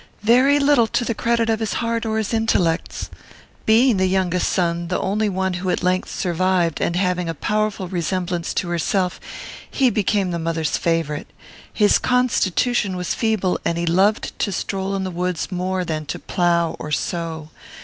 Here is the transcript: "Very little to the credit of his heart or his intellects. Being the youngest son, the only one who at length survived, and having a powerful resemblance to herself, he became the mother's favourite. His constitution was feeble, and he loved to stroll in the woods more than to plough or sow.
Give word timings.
"Very 0.23 0.57
little 0.57 0.87
to 0.87 1.05
the 1.05 1.13
credit 1.13 1.47
of 1.47 1.59
his 1.59 1.73
heart 1.73 2.07
or 2.07 2.17
his 2.17 2.33
intellects. 2.33 3.11
Being 3.67 3.97
the 3.97 4.07
youngest 4.07 4.49
son, 4.49 4.87
the 4.87 4.99
only 4.99 5.29
one 5.29 5.53
who 5.61 5.69
at 5.69 5.83
length 5.83 6.09
survived, 6.09 6.81
and 6.81 6.95
having 6.95 7.29
a 7.29 7.35
powerful 7.35 7.87
resemblance 7.87 8.51
to 8.55 8.69
herself, 8.69 9.19
he 9.69 9.91
became 9.91 10.31
the 10.31 10.39
mother's 10.39 10.75
favourite. 10.75 11.27
His 11.71 11.99
constitution 11.99 12.97
was 12.97 13.13
feeble, 13.13 13.59
and 13.63 13.77
he 13.77 13.85
loved 13.85 14.33
to 14.39 14.51
stroll 14.51 14.95
in 14.95 15.03
the 15.03 15.11
woods 15.11 15.51
more 15.51 15.85
than 15.85 16.07
to 16.07 16.17
plough 16.17 16.75
or 16.79 16.89
sow. 16.89 17.51